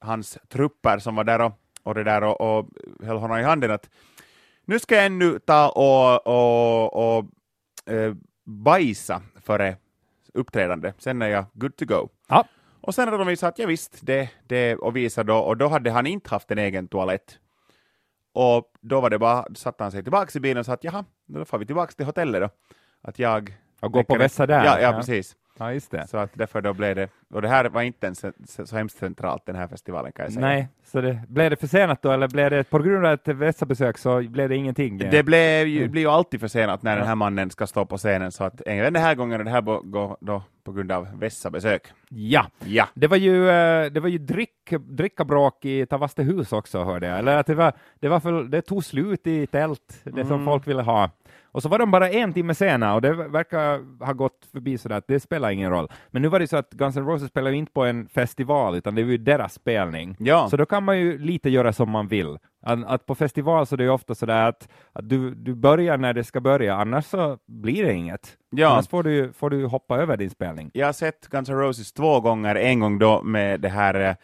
[0.00, 2.68] hans trupper som var där och, och, det där och, och
[3.02, 3.90] höll honom i handen att
[4.64, 7.24] nu ska jag ännu ta och, och, och
[7.92, 9.76] eh, bajsa före
[10.34, 10.92] uppträdande.
[10.98, 12.08] Sen är jag good to go.
[12.28, 12.44] Ja.
[12.80, 15.68] Och sen hade de visat att ja, visst, det, det och visade då, och då
[15.68, 17.38] hade han inte haft en egen toalett.
[18.32, 21.04] Och då var det bara, satte han sig tillbaka i bilen och sa att jaha,
[21.26, 22.48] då får vi tillbaka till hotellet då.
[23.02, 23.54] Att jag...
[23.82, 24.64] Och gå på vässa där.
[24.64, 25.36] Ja, ja, precis.
[25.58, 26.06] Ja, just det.
[26.06, 28.24] Så att därför då blev det, och det här var inte ens
[28.64, 30.46] så hemskt centralt den här festivalen kan jag säga.
[30.46, 33.98] Nej, så det, blev det försenat då, eller blev det på grund av ett vässabesök
[33.98, 34.98] så blev det ingenting?
[34.98, 35.90] Det blev ju, Mm.
[35.90, 36.98] blir ju alltid försenat när Ja.
[36.98, 39.50] den här mannen ska stå på scenen, så att även den här gången är det
[39.50, 41.82] här bo- gå- då på grund av vässa-besök.
[42.08, 42.88] Ja, Ja.
[42.94, 47.18] det var ju, eh, det var ju drick, drickabråk i Tavastehus också, hörde jag.
[47.18, 50.44] Eller att det, var, det, var för, det tog slut i tält, det som Mm.
[50.44, 51.10] folk ville ha.
[51.52, 54.96] Och så var de bara en timme sena och det verkar ha gått förbi sådär
[54.96, 55.88] att det spelar ingen roll.
[56.10, 58.74] Men nu var det så att Guns N' Roses spelar ju inte på en festival,
[58.76, 60.16] utan det är ju deras spelning.
[60.18, 60.48] Ja.
[60.50, 62.38] Så då kan man ju lite göra som man vill.
[62.62, 65.96] Att, att på festival så är det ju ofta sådär att, att du, du börjar
[65.96, 68.36] när det ska börja, annars så blir det inget.
[68.50, 68.68] Ja.
[68.68, 70.70] Annars får du, får du hoppa över din spelning.
[70.74, 74.14] Jag har sett Guns N' Roses två gånger, en gång då med det här eh,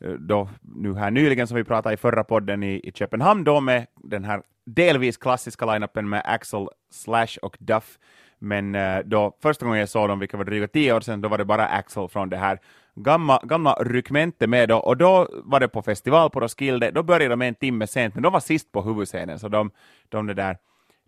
[0.00, 3.60] Eh, då, nu här nyligen som vi pratade i förra podden i, i Köpenhamn då
[3.60, 7.98] med den här delvis klassiska line-upen med Axel, Slash och Duff.
[8.38, 11.28] Men eh, då första gången jag såg dem, vilket var dryga tio år sedan, då
[11.28, 12.58] var det bara Axel från det här
[12.94, 17.28] gamla, gamla rykmente med då, och då var det på festival på Roskilde, då började
[17.28, 19.70] de en timme sent, men de var sist på huvudscenen, så de,
[20.08, 20.56] de det där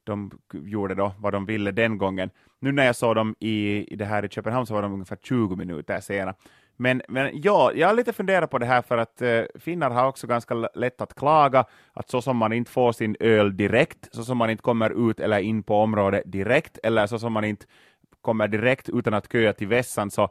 [0.05, 2.31] de gjorde då vad de ville den gången.
[2.61, 5.18] Nu när jag såg dem i, i det här i Köpenhamn så var de ungefär
[5.22, 6.35] 20 minuter sena.
[6.76, 10.08] Men, men ja, jag har lite funderat på det här för att eh, finnar har
[10.08, 14.24] också ganska lätt att klaga att så som man inte får sin öl direkt, så
[14.24, 17.66] som man inte kommer ut eller in på området direkt, eller så som man inte
[18.20, 20.28] kommer direkt utan att köa till vässan, så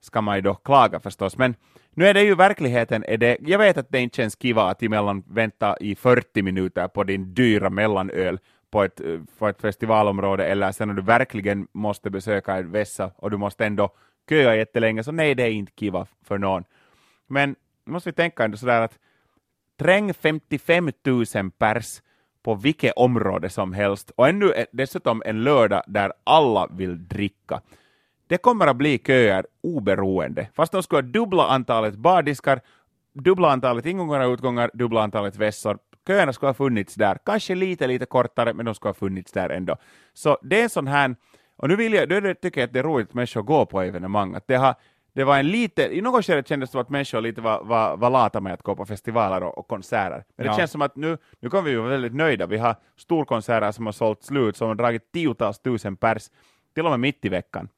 [0.00, 1.38] ska man ju då klaga förstås.
[1.38, 1.54] Men
[1.90, 4.82] nu är det ju verkligheten, är det, jag vet att det inte känns kiva att
[4.82, 8.38] emellan vänta i 40 minuter på din dyra mellanöl
[8.70, 13.10] på ett, eh, på ett festivalområde, eller sen när du verkligen måste besöka en vässa
[13.16, 13.90] och du måste ändå
[14.28, 16.64] köa jättelänge, så nej, det är inte kiva för någon.
[17.26, 18.98] Men nu måste vi tänka ändå sådär att
[19.76, 22.02] träng 55 000 pers
[22.42, 27.60] på vilket område som helst och ännu dessutom en lördag där alla vill dricka.
[28.26, 30.48] Det kommer att bli köer oberoende.
[30.54, 32.60] Fast de skulle ha dubbla antalet bardiskar,
[33.12, 35.78] dubbla antalet ingångar och utgångar, dubbla antalet vässor.
[36.06, 37.18] Köerna skulle ha funnits där.
[37.24, 39.76] Kanske lite, lite kortare, men de skulle ha funnits där ändå.
[40.14, 41.16] Så det är en sån här,
[41.56, 43.66] och nu vill jag, då det, tycker jag att det är roligt att människor går
[43.66, 44.34] på evenemang.
[44.34, 44.74] Att det, har,
[45.12, 47.96] det var en lite, i något skede kändes det som att människor lite var, var,
[47.96, 50.24] var lata med att gå på festivaler och, och konserter.
[50.36, 50.56] Men det Ja.
[50.56, 52.46] känns som att nu, nu kommer vi vara väldigt nöjda.
[52.46, 56.22] Vi har storkonserter som har sålt slut, som har dragit tiotals tusen pers,
[56.74, 57.68] till och med mitt i veckan.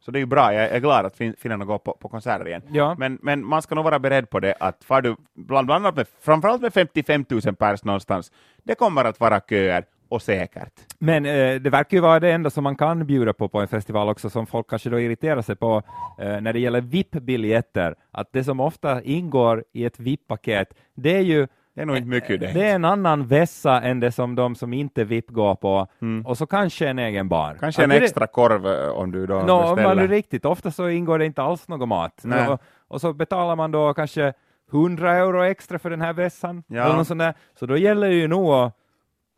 [0.00, 2.48] Så det är ju bra, jag är glad att fin- finnarna går på, på konserter
[2.48, 2.62] igen.
[2.70, 2.94] Ja.
[2.98, 5.96] Men, men man ska nog vara beredd på det, att far du bland, bland annat
[5.96, 8.32] med, framförallt med 55 000 pers någonstans,
[8.62, 10.72] det kommer att vara köer, och säkert.
[10.98, 13.68] Men eh, det verkar ju vara det enda som man kan bjuda på på en
[13.68, 15.82] festival också, som folk kanske då irriterar sig på
[16.18, 21.20] eh, när det gäller VIP-biljetter, att det som ofta ingår i ett VIP-paket, det är
[21.20, 22.52] ju Det är nog inte mycket det.
[22.52, 25.86] det är en annan vässa än det som de som inte VIP går på,
[26.24, 27.56] och så kanske en egen bar.
[27.60, 29.94] Kanske en det- extra korv eh, om du då Nå, om beställer.
[29.94, 32.24] man är riktigt, ofta så ingår det inte alls någon mat.
[32.50, 34.32] Och, och så betalar man då kanske
[34.72, 36.62] 100 euro extra för den här vässan.
[36.66, 36.84] Ja.
[36.84, 37.34] Eller något sånt där.
[37.58, 38.74] Så då gäller det ju nog att,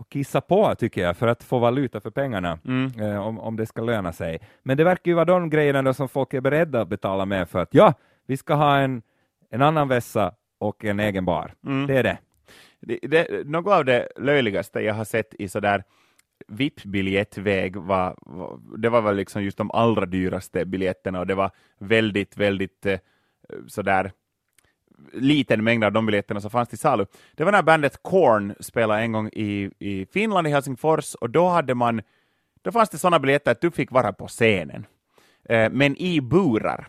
[0.01, 3.01] att kissa på, tycker jag, för att få valuta för pengarna, Mm.
[3.01, 4.39] eh, om, om det ska löna sig.
[4.63, 7.49] Men det verkar ju vara de grejerna då som folk är beredda att betala med
[7.49, 7.95] för att ja,
[8.27, 9.03] vi ska ha en,
[9.51, 11.55] en annan vässa och en egen bar.
[11.67, 11.87] Mm.
[11.87, 12.19] Det är det.
[12.81, 15.85] Det, det, något av det löjligaste jag har sett i sådär
[16.49, 21.51] VIP-biljettväg var, var, det var väl liksom just de allra dyraste biljetterna och det var
[21.79, 22.99] väldigt, väldigt eh,
[23.67, 24.13] sådär
[25.13, 27.07] liten mängd av de biljetterna som fanns till salu.
[27.35, 31.49] Det var när bandet Korn spelade en gång i, i Finland, i Helsingfors, och då
[31.49, 32.03] hade man,
[32.63, 34.87] då fanns det sådana biljetter att du fick vara på scenen,
[35.49, 36.89] eh, men i burar.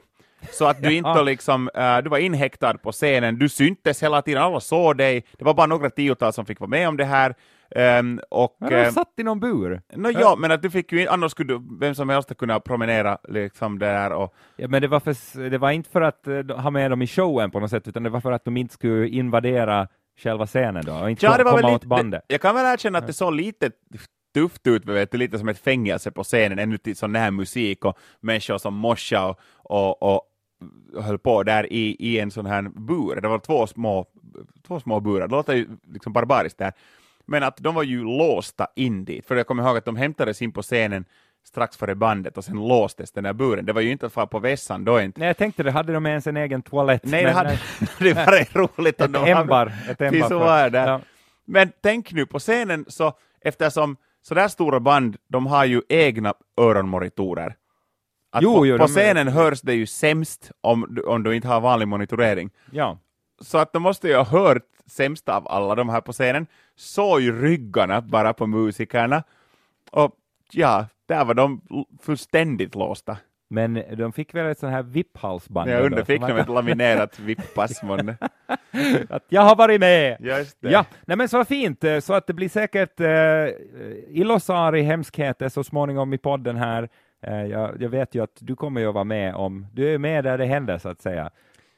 [0.51, 4.43] Så att du inte liksom, eh, du var inhäktad på scenen, du syntes hela tiden,
[4.43, 7.35] alla såg dig, det var bara några tiotal som fick vara med om det här.
[7.75, 9.81] Ehm, och, Men de ehm, satt i någon bur.
[9.95, 13.17] Nå, ja, men att du fick ju, annars skulle du, vem som helst kunna promenera
[13.29, 16.69] liksom där och Ja, men det var, för, det var inte för att eh, ha
[16.69, 19.07] med dem i showen på något sätt, utan det var för att de inte skulle
[19.07, 22.23] invadera själva scenen då, och inte Ja, det var komma väl åt lite, bandet.
[22.27, 23.71] det, jag kan väl erkänna att det såg lite
[24.33, 27.85] tufft ut, vet du, lite som ett fängelse på scenen, ännu till sån här musik
[27.85, 30.23] och människor som morsade och, och, och
[31.03, 33.21] höll på där i, i en sån här bur.
[33.21, 34.05] Det var två små,
[34.67, 36.73] två små burar, det låter ju liksom barbariskt där.
[37.31, 40.41] Men att de var ju låsta in dit, för jag kommer ihåg att de hämtades
[40.41, 41.05] in på scenen
[41.43, 43.65] strax före bandet och sen låstes den där buren.
[43.65, 45.19] Det var ju inte att fara på vässan då inte.
[45.19, 47.01] Nej, jag tänkte det, hade de ens en egen toalett?
[47.05, 47.59] Nej, det, hade, nej.
[47.99, 49.73] det var roligt Ett de hade- ämbar.
[49.89, 50.79] Ett ämbar var det.
[50.79, 51.01] Ja.
[51.45, 57.55] Men tänk nu på scenen, så eftersom sådär stora band, de har ju egna öronmonitorer.
[58.31, 61.61] Att Jo, på, jo, på scenen hörs det ju sämst om, om du inte har
[61.61, 62.49] vanlig monitorering.
[62.71, 62.97] Ja.
[63.41, 67.21] Så att de måste ju ha hört sämst av alla de här på scenen, såg
[67.21, 69.23] ju ryggarna bara på musikerna.
[69.91, 70.15] Och
[70.51, 71.61] ja, där var de
[72.01, 73.17] fullständigt låsta.
[73.47, 75.69] Men de fick väl ett sånt här VIP-halsband?
[75.69, 78.17] Jag undrar, fick de ett laminerat vippass månne?
[79.09, 80.17] att jag har varit med!
[80.59, 86.13] Ja, nej men så fint, så att det blir säkert eh, Ilosari hemskheter så småningom
[86.13, 86.89] i podden här.
[87.21, 89.97] Eh, jag, jag vet ju att du kommer ju att vara med om, du är
[89.97, 91.29] med där det händer så att säga.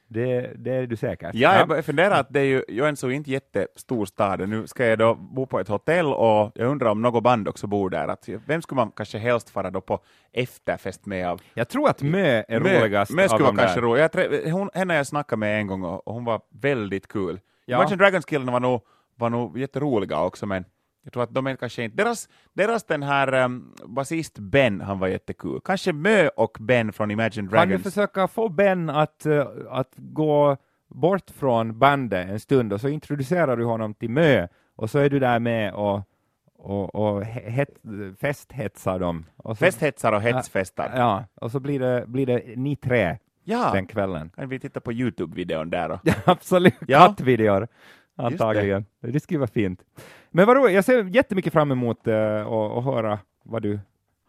[0.07, 1.29] Det, det är du säkert.
[1.33, 4.49] Ja, jag bara funderar att det är ju Joensuu är inte jättestor stad.
[4.49, 7.67] Nu ska jag då bo på ett hotell och jag undrar om något band också
[7.67, 8.07] bor där.
[8.07, 9.99] Att, vem skulle man kanske helst fara då på
[10.31, 11.41] efterfest med av?
[11.53, 14.01] Jag tror att Mö är roligast Mö skulle vara kanske rolig.
[14.03, 17.39] Jag hon, henne jag snackade med en gång och, och hon var väldigt kul.
[17.65, 17.77] Ja.
[17.77, 18.81] Imagine Dragons-killarna var nog,
[19.15, 20.65] var nog jätteroliga också, men
[21.03, 21.97] jag tror att de är kanske inte...
[21.97, 25.59] Deras, deras den här um, basist Ben, han var jättekul.
[25.65, 27.83] Kanske Mö och Ben från Imagine Kan du Dragons.
[27.83, 33.57] försöka få Ben att, eh, att gå bort från bandet en stund och så introducerar
[33.57, 36.01] du honom till Mö och så är du där med och,
[36.57, 37.69] och, och het,
[38.19, 39.25] festhetsar dem.
[39.37, 40.93] Och så, Festhetsar och hetsfestar.
[40.95, 44.29] Ja, och så blir det, blir det ni tre Ja, den kvällen.
[44.35, 45.99] kan vi titta på Youtube-videon där då?
[46.03, 46.73] Ja, absolut.
[46.87, 46.99] Ja.
[47.07, 47.67] Kattvideor,
[48.15, 48.85] antagligen.
[49.01, 49.19] Det.
[49.19, 49.81] skulle vara fint.
[50.31, 53.79] Men vadå, jag ser jättemycket fram emot uh, att höra vad du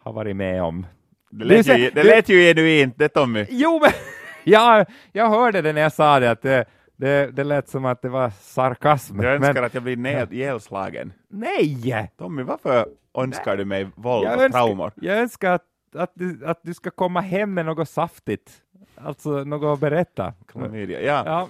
[0.00, 0.86] har varit med om.
[1.30, 3.46] Det lät, ju, det lät ju genuint, det Tommy.
[3.50, 3.90] Jo, men
[4.44, 6.64] ja, jag hörde det när jag sa det, att det,
[6.96, 9.20] det, det lät som att det var sarkasm.
[9.20, 11.12] Jag önskar men att jag blir ned, ihjälslagen.
[11.28, 12.10] nej!
[12.18, 12.86] Tommy, varför
[13.18, 14.84] önskar du mig våld Jag och traumor?
[14.84, 15.62] önskar, jag önskar att,
[15.94, 18.50] att, du, att du ska komma hem med något saftigt.
[18.96, 20.32] Alltså något att berätta.
[20.46, 21.00] Klamydia.
[21.02, 21.22] Ja.
[21.26, 21.48] Ja,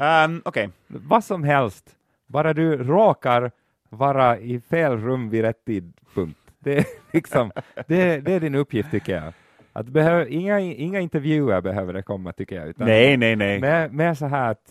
[0.00, 3.50] Ehm, Okej, vad som helst, bara du råkar
[3.88, 6.38] vara i fel rum vid rätt tidpunkt.
[6.58, 7.50] Det är, liksom,
[7.86, 9.32] det, det är din uppgift tycker jag.
[9.72, 12.68] Att behöv, inga, inga intervjuer behöver det komma tycker jag.
[12.68, 13.60] Utan nej, nej, nej.
[13.60, 14.62] Mer, mer så här att,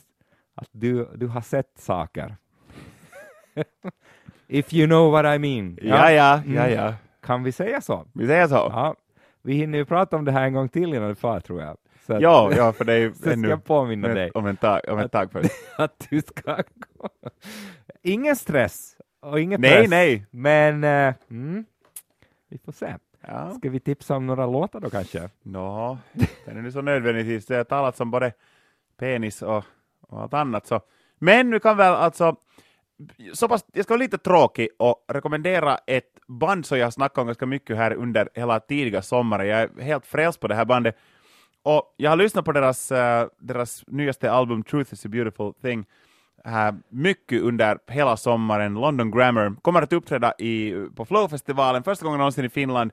[0.55, 2.35] att du, du har sett saker.
[4.47, 5.77] If you know what I mean.
[5.81, 6.73] Ja, ja, ja, Mm.
[6.73, 6.93] ja.
[7.21, 8.05] Kan vi säga så?
[8.13, 8.55] Vi säger så.
[8.55, 8.95] Ja.
[9.41, 11.77] Vi hinner ju prata om det här en gång till innan du far tror jag.
[12.09, 14.57] Så att, Ja, ja, för det är så ska ännu jag påminna dig om, en
[14.57, 15.51] tag, om ett tag först.
[15.77, 16.55] att du ska
[16.97, 17.09] gå.
[18.01, 19.89] Ingen stress och ingen Nej, press.
[19.89, 20.25] nej.
[20.31, 21.65] Men eh, mm,
[22.49, 22.95] vi får se.
[23.27, 23.51] Ja.
[23.51, 25.29] Ska vi tipsa om några låtar då kanske?
[25.43, 25.97] Nå,
[26.45, 27.45] den är nu så nödvändigtvis.
[27.45, 28.31] Det har talats om både
[28.99, 29.63] penis och,
[30.01, 30.67] och allt annat.
[30.67, 30.81] Så.
[31.19, 32.35] Men nu kan väl alltså,
[33.33, 37.17] så pass, jag ska vara lite tråkig och rekommendera ett band som jag har snackat
[37.17, 39.47] om ganska mycket här under hela tidiga sommaren.
[39.47, 40.95] Jag är helt frälst på det här bandet.
[41.63, 42.97] Och jag har lyssnat på deras, uh,
[43.39, 45.85] deras nyaste album Truth is a beautiful thing
[46.47, 48.73] uh, mycket under hela sommaren.
[48.73, 52.91] London Grammar kommer att uppträda i, på Flow-festivalen första gången någonsin i Finland.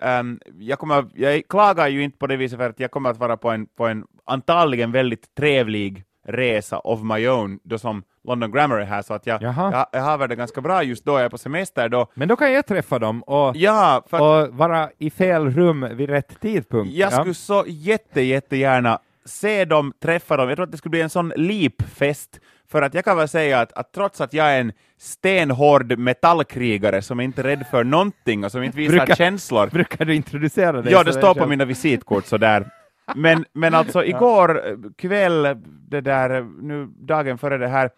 [0.00, 3.18] Um, jag, kommer, jag klagar ju inte på det viset för att jag kommer att
[3.18, 8.50] vara på en, på en antagligen väldigt trevlig resa of my own då som London
[8.52, 9.72] Grammar är här, så att jag, Jaha.
[9.72, 12.06] jag, jag har det ganska bra just då, jag är på semester då.
[12.14, 16.40] Men då kan jag träffa dem och, Ja, och vara i fel rum vid rätt
[16.40, 16.94] tidpunkt.
[16.94, 17.16] jag Ja.
[17.18, 20.48] skulle så jätte, jättegärna se dem, träffa dem.
[20.48, 23.60] Jag tror att det skulle bli en sån leap-fest, för att jag kan väl säga
[23.60, 28.44] att, att trots att jag är en stenhård metallkrigare som inte är rädd för någonting
[28.44, 30.92] och som inte visar Brukar- känslor, Brukar du introducera dig?
[30.92, 31.48] Ja, det står på själv?
[31.50, 32.66] mina visitkort sådär.
[33.14, 35.42] Men, men alltså igår eh, kväll,
[35.90, 37.90] det där, nu dagen före det här,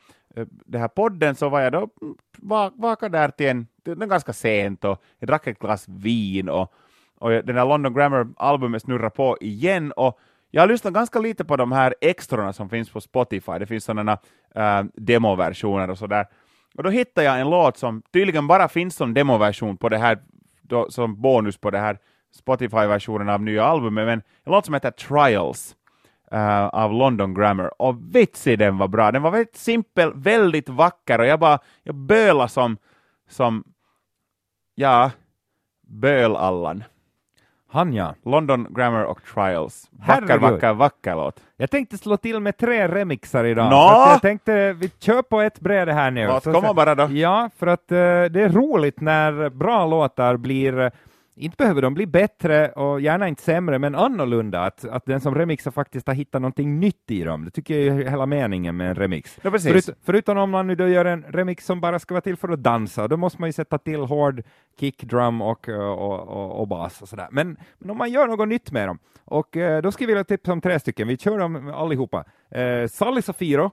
[0.47, 1.89] den här podden, så var jag då
[2.75, 6.73] vaka där till en, till en ganska sent och jag drack ett glas vin och,
[7.19, 10.19] och den här London Grammar-albumet snurrar på igen och
[10.51, 13.85] jag har lyssnat ganska lite på de här extrorna som finns på Spotify, det finns
[13.85, 14.19] sådana
[14.55, 16.27] äh, demoversioner och sådär.
[16.75, 20.19] Och då hittade jag en låt som tydligen bara finns som demoversion på det här,
[20.63, 21.99] då, som bonus på det här
[22.35, 25.77] Spotify-versionen av nya albumet, men en låt som heter Trials
[26.31, 27.83] eh, av London Grammar.
[27.83, 29.13] Och vitsi den var bra.
[29.13, 32.77] Den var väldigt simpel, väldigt vacker och jag bara, jag böla som,
[33.29, 33.65] som,
[34.75, 35.11] ja,
[35.87, 36.85] bölallan.
[37.71, 38.15] Han ja.
[38.25, 39.89] London Grammar och Trials.
[39.91, 40.41] Vacker, Herregud.
[40.41, 41.41] vacker, vacker låt.
[41.57, 43.67] Jag tänkte slå till med tre remixar idag.
[43.67, 46.27] Att Jag tänkte vi kör på ett bräde här nu.
[46.27, 47.09] Låt komma bara då.
[47.11, 50.91] Ja, för att eh, det är roligt när bra låtar blir eh,
[51.39, 54.65] inte behöver de bli bättre och gärna inte sämre, men annorlunda.
[54.65, 57.45] Att, att den som remixar faktiskt har hittat någonting nytt i dem.
[57.45, 59.39] Det tycker jag är hela meningen med en remix.
[59.43, 59.51] Ja.
[59.59, 62.49] Förut, förutom om man nu då gör en remix som bara ska vara till för
[62.49, 64.43] att dansa, då måste man ju sätta till hård
[64.81, 67.29] kick, drum och, och, och, och bas och sådär.
[67.31, 70.25] Men, men om man gör något nytt med dem, och eh, då skulle jag vilja
[70.25, 71.09] tipsa om tre stycken.
[71.09, 72.25] Vi kör dem allihopa.
[72.51, 73.71] Eh, Sally Safiro,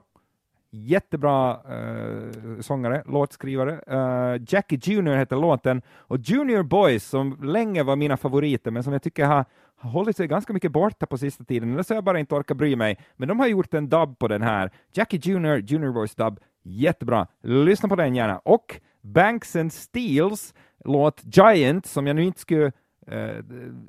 [0.70, 3.80] jättebra eh, sångare, låtskrivare.
[3.86, 8.92] Eh, Jackie Junior heter låten, och Junior Boys, som länge var mina favoriter, men som
[8.92, 9.44] jag tycker har,
[9.76, 12.34] har hållit sig ganska mycket borta på sista tiden, eller så har jag bara inte
[12.34, 12.98] orkat bry mig.
[13.16, 14.70] Men de har gjort en dubb på den här.
[14.92, 17.26] Jackie Junior, Junior Voice dubb, jättebra.
[17.42, 18.38] Lyssna på den gärna.
[18.38, 22.72] Och Banks and Steels låt Giant, som jag nu inte skulle
[23.06, 23.36] eh,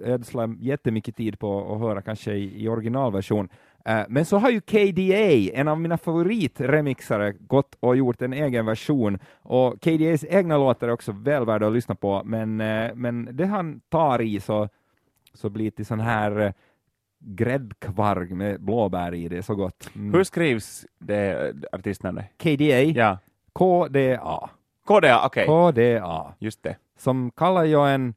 [0.03, 3.49] ödsla jättemycket tid på att höra kanske i, i originalversion.
[3.85, 8.65] Eh, men så har ju KDA, en av mina favoritremixare, gått och gjort en egen
[8.65, 9.19] version.
[9.41, 13.45] Och KDAs egna låtar är också väl värda att lyssna på, men, eh, men det
[13.45, 14.69] han tar i så,
[15.33, 16.51] så blir det till sån här eh,
[17.19, 19.89] gräddkvarg med blåbär i, det är så gott.
[19.95, 20.13] Mm.
[20.13, 22.25] Hur skrivs det artistnamnet?
[22.37, 23.17] KDA, Ja.
[23.53, 24.49] KDA,
[24.87, 25.45] KDA, okej.
[25.45, 26.75] KDA, Just det.
[26.97, 28.13] som kallar jag en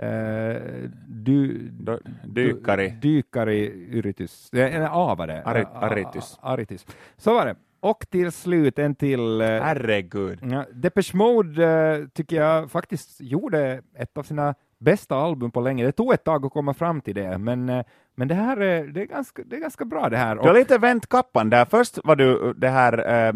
[0.00, 0.62] eh,
[1.08, 2.88] du, Då, dykare.
[2.88, 4.50] Dykare Yritus.
[4.52, 5.42] Eh, En avare.
[5.46, 6.38] Ari- A- a- Aritus.
[6.42, 6.86] Aritus.
[7.16, 7.54] Så var det.
[7.80, 9.40] Och till slut en till.
[9.40, 10.38] eh, Herregud.
[10.42, 15.84] ja, Depeche Mode eh, tycker jag faktiskt gjorde ett av sina bästa album på länge.
[15.84, 19.00] Det tog ett tag att komma fram till det, men, men det här är, det
[19.02, 20.34] är, ganska, det är ganska bra det här.
[20.36, 21.64] Du har lite vänt kappan där.
[21.64, 23.34] Först var du det här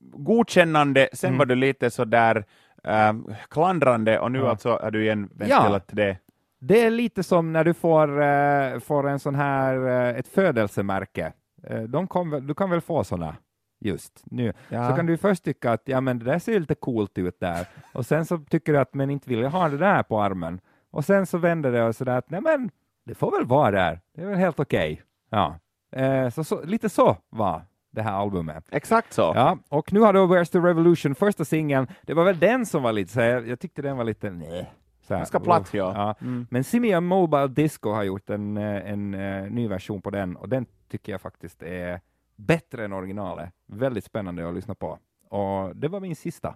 [0.00, 1.38] godkännande, sen Mm.
[1.38, 2.44] var du lite så där
[2.84, 3.12] eh,
[3.48, 4.50] klandrande och nu Ja.
[4.50, 5.80] alltså är du igen vänt Ja.
[5.86, 6.16] det
[6.60, 11.32] Det är lite som när du får, eh, får en sån här, eh, ett födelsemärke.
[11.62, 13.36] Eh, kom, du kan väl få såna
[13.80, 14.52] just nu.
[14.68, 14.90] Ja.
[14.90, 17.66] Så kan du först tycka att ja, men det där ser lite coolt ut där,
[17.94, 20.60] och sen så tycker du att men inte vill jag ha det där på armen.
[20.90, 22.70] Och sen så vänder det och sådär att nej men
[23.04, 25.02] det får väl vara där, det är väl helt okej.
[25.30, 25.58] Ja.
[25.92, 27.62] Eh, så, så, lite så var
[27.98, 28.64] det här albumet.
[28.70, 29.32] Exakt så.
[29.34, 32.82] Ja, och nu har då Where's the Revolution, första singeln, det var väl den som
[32.82, 34.72] var lite så här, jag tyckte den var lite nej.
[35.08, 35.92] Ganska platt, ja.
[35.94, 36.26] ja.
[36.26, 36.46] Mm.
[36.50, 40.48] Men Simia Mobile Disco har gjort en, eh, en, eh, ny version på den och
[40.48, 42.00] den tycker jag faktiskt är
[42.36, 43.50] bättre än originalet.
[43.66, 44.98] Väldigt spännande att lyssna på.
[45.28, 46.54] Och det var min sista.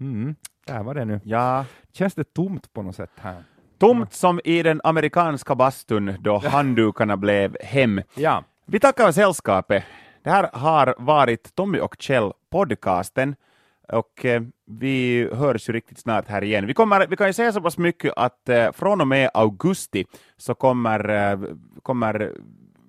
[0.00, 0.34] Mm.
[0.66, 1.20] Där var det nu.
[1.24, 1.64] Ja.
[1.92, 3.44] Känns det tomt på något sätt här?
[3.78, 8.00] Tomt som i den amerikanska bastun då handdukarna blev hem.
[8.14, 8.44] Ja.
[8.66, 9.84] Vi tackar sällskapet.
[10.26, 13.34] Det här har varit Tommy och Kjell podcasten
[13.88, 16.66] och eh, vi hörs ju riktigt snart här igen.
[16.66, 20.04] Vi, kommer, vi kan ju säga så pass mycket att eh, från och med augusti
[20.36, 21.38] så kommer, eh,
[21.82, 22.32] kommer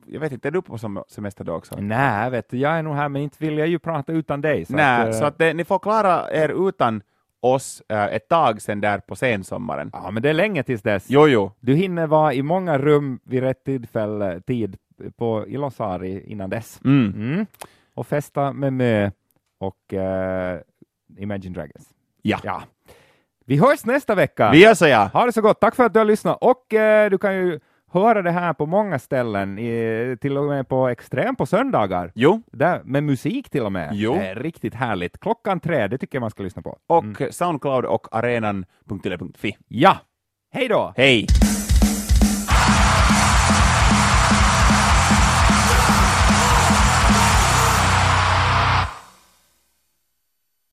[0.06, 1.76] jag vet inte, är du på semester då också?
[1.80, 4.66] Nej, vet du, jag är nog här, men inte vill jag ju prata utan dig.
[4.66, 7.02] Så Nej, att, så att eh, ni får klara er utan
[7.40, 9.90] oss ett tag sen där på sensommaren.
[9.94, 11.06] Ja, men det är länge tills dess.
[11.10, 11.52] Jo, jo.
[11.60, 14.78] Du hinner vara i många rum vid rätt tillfälle, tid
[15.18, 16.80] på Ilosari innan dess.
[16.86, 17.14] Mm.
[17.16, 17.46] Mm.
[17.94, 19.12] Och festa med Mö
[19.60, 20.60] och eh,
[21.18, 21.90] Imagine Dragons.
[22.22, 22.40] Ja.
[22.44, 22.64] ja.
[23.46, 24.52] Vi hörs nästa vecka.
[24.52, 25.10] Vi gör så ja.
[25.14, 25.60] Ha det så gott.
[25.62, 26.38] Tack för att du har lyssnat.
[26.42, 27.60] Och eh, du kan ju
[27.92, 32.12] höra det här på många ställen, i, till och med på Extrem på söndagar.
[32.16, 33.90] Jo, Där, med musik till och med.
[33.94, 34.14] Jo.
[34.14, 35.20] Det är riktigt härligt.
[35.20, 36.78] Klockan tre, det tycker jag man ska lyssna på.
[36.88, 39.58] och Soundcloud och arenan.yle.fi.
[39.68, 39.98] Ja,
[40.52, 40.94] hej då!
[40.98, 41.26] Hej!